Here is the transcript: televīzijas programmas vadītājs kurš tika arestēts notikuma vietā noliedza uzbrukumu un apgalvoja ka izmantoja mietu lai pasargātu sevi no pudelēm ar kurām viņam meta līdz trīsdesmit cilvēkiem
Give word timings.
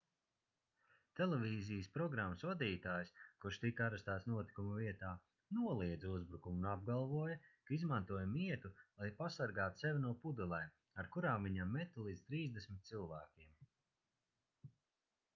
televīzijas 1.17 1.89
programmas 1.97 2.45
vadītājs 2.47 3.11
kurš 3.43 3.59
tika 3.65 3.83
arestēts 3.87 4.25
notikuma 4.31 4.77
vietā 4.79 5.11
noliedza 5.59 6.09
uzbrukumu 6.13 6.57
un 6.61 6.65
apgalvoja 6.71 7.37
ka 7.69 7.75
izmantoja 7.77 8.31
mietu 8.33 8.73
lai 9.03 9.11
pasargātu 9.21 9.85
sevi 9.85 10.03
no 10.09 10.15
pudelēm 10.27 10.73
ar 11.03 11.11
kurām 11.17 11.49
viņam 11.51 11.77
meta 11.79 12.07
līdz 12.09 12.25
trīsdesmit 12.31 12.91
cilvēkiem 12.93 13.55